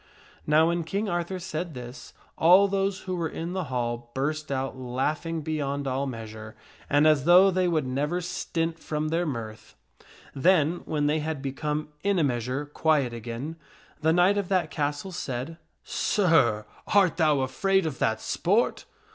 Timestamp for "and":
6.89-7.05